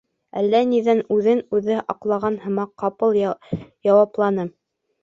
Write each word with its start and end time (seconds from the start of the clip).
Әллә 0.41 0.61
ниҙән 0.69 1.03
үҙен-үҙе 1.17 1.77
аҡлаған 1.95 2.41
һымаҡ, 2.47 2.75
ҡапыл 2.87 3.17
яуапланы: 3.23 4.53